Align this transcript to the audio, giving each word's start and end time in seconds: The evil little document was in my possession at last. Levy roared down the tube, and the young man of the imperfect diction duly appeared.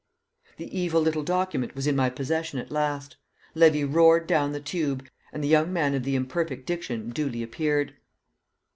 The 0.57 0.75
evil 0.75 0.99
little 0.99 1.21
document 1.21 1.75
was 1.75 1.85
in 1.85 1.95
my 1.95 2.09
possession 2.09 2.57
at 2.57 2.71
last. 2.71 3.17
Levy 3.53 3.83
roared 3.83 4.25
down 4.25 4.51
the 4.51 4.59
tube, 4.59 5.07
and 5.31 5.43
the 5.43 5.47
young 5.47 5.71
man 5.71 5.93
of 5.93 6.01
the 6.01 6.15
imperfect 6.15 6.65
diction 6.65 7.11
duly 7.11 7.43
appeared. 7.43 7.93